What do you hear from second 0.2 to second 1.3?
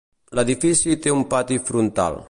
L'edifici té un